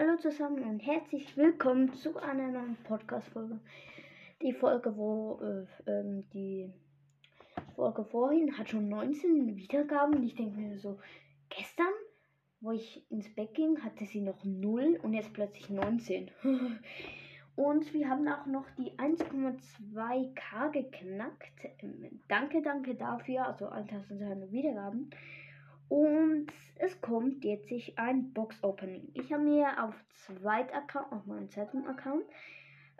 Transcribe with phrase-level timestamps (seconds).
[0.00, 3.60] Hallo zusammen und herzlich willkommen zu einer neuen Podcast-Folge.
[4.40, 6.72] Die Folge, wo äh, ähm, die
[7.76, 10.22] Folge vorhin hat schon 19 Wiedergaben.
[10.22, 10.98] Ich denke mir so,
[11.50, 11.92] gestern,
[12.62, 16.30] wo ich ins Bett ging, hatte sie noch 0 und jetzt plötzlich 19.
[17.56, 21.52] und wir haben auch noch die 1,2k geknackt.
[21.82, 23.48] Ähm, danke, danke dafür.
[23.48, 25.10] Also 1200 Wiedergaben.
[25.90, 29.10] Und es kommt jetzt ein Box-Opening.
[29.14, 32.24] Ich habe mir auf zweit Account, auf meinem zweiten Account,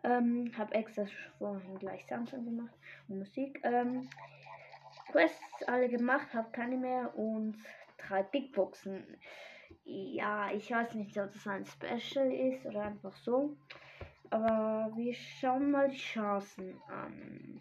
[0.02, 1.04] ähm, habe extra
[1.38, 2.74] vorhin gleich Samsung gemacht
[3.08, 3.60] und Musik.
[3.62, 4.08] Ähm,
[5.12, 7.56] Quests alle gemacht, habe keine mehr und
[7.96, 9.04] drei Big Boxen.
[9.84, 13.56] Ja, ich weiß nicht, ob das ein Special ist oder einfach so.
[14.30, 17.60] Aber wir schauen mal die Chancen an.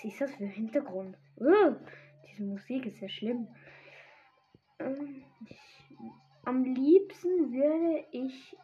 [0.00, 1.14] Was ist das für Hintergrund?
[1.36, 1.74] Uh,
[2.26, 3.48] diese Musik ist ja schlimm.
[4.78, 5.94] Ähm, ich,
[6.46, 8.56] am liebsten würde ich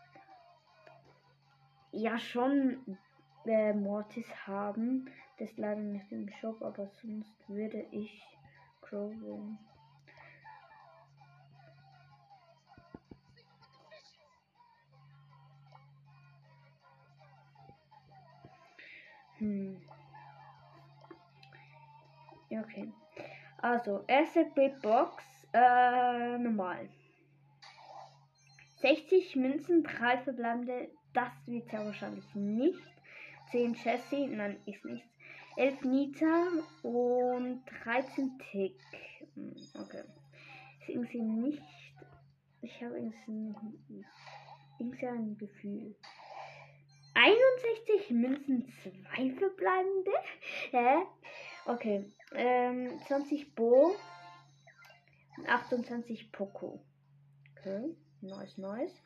[1.92, 2.96] ja schon
[3.44, 5.10] äh, Mortis haben.
[5.38, 8.24] Das ist leider nicht im Shop, aber sonst würde ich
[8.80, 9.58] Crow wählen.
[19.36, 19.95] Hm.
[22.56, 22.90] Ja, okay.
[23.58, 26.88] Also, erste Big Box, äh, normal.
[28.80, 32.78] 60 Münzen, 3 verbleibende, das wird ja wahrscheinlich nicht.
[33.50, 35.08] 10 Chassis, nein, ist nichts.
[35.56, 36.48] 11 Nita
[36.82, 38.78] und 13 Tick.
[39.34, 40.02] Hm, Okay.
[40.80, 41.62] Ist irgendwie nicht.
[42.62, 44.06] Ich habe irgendwie
[45.06, 45.94] ein Gefühl.
[47.14, 48.72] 61 Münzen,
[49.14, 50.10] 2 verbleibende?
[50.70, 51.06] Hä?
[51.66, 52.04] Okay.
[52.32, 53.96] Ähm, 20 Bo
[55.36, 56.80] und 28 Poco.
[57.58, 57.96] Okay.
[58.20, 59.02] Nice, nice.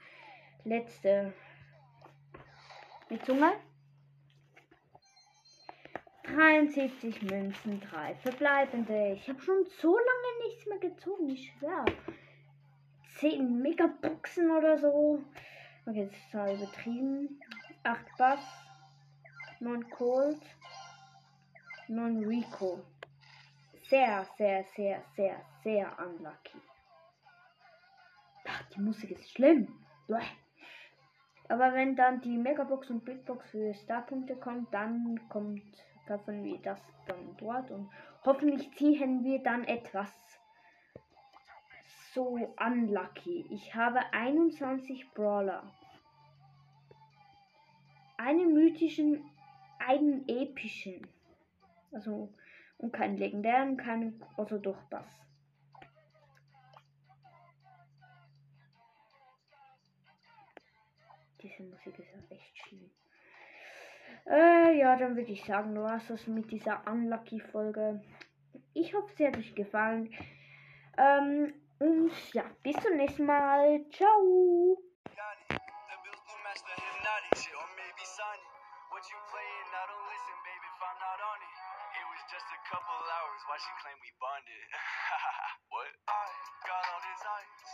[0.65, 1.33] Letzte.
[3.09, 3.53] Die Zunge.
[6.25, 9.15] 73 Münzen, 3 verbleibende.
[9.15, 11.85] Ich habe schon so lange nichts mehr gezogen, ich schwör.
[13.19, 15.25] 10 Megaboxen oder so.
[15.87, 17.41] Okay, das ist zwar übertrieben.
[17.83, 18.41] 8 Bass,
[19.61, 20.41] 9 Cold,
[21.91, 22.81] 9 Rico.
[23.89, 26.61] Sehr, sehr, sehr, sehr, sehr unlucky.
[28.47, 29.69] Ach, die Musik ist schlimm.
[31.49, 35.63] Aber wenn dann die Megabox und Big Box für Starpunkte kommt, dann kommt
[36.07, 37.89] kaufen wir das dann dort und
[38.25, 40.11] hoffentlich ziehen wir dann etwas
[42.13, 43.47] so unlucky.
[43.51, 45.63] Ich habe 21 Brawler.
[48.17, 49.25] Einen mythischen,
[49.79, 51.07] einen epischen.
[51.93, 52.33] Also
[52.79, 55.07] und keinen legendären, keinen also doch Bass.
[61.43, 62.91] Diese Musik ist ja echt schlimm.
[64.27, 68.03] Äh, ja, dann würde ich sagen, du hast es mit dieser Unlucky-Folge.
[68.75, 70.13] Ich hoffe, es hat euch gefallen.
[70.99, 73.85] Ähm, und ja, bis zum nächsten Mal.
[73.91, 74.79] Ciao.
[78.91, 79.69] What you playing?
[79.71, 81.70] I don't listen, baby, if I'm not on it.
[81.91, 83.41] It was just a couple hours.
[83.51, 84.67] Why she claim we bonded?
[85.75, 85.91] what?
[86.07, 86.27] I
[86.67, 87.03] got all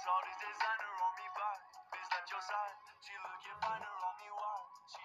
[0.08, 1.26] all this designer on me.
[1.92, 2.76] Bitch your side.
[3.04, 4.58] She looking finer on me, why?
[4.88, 5.02] She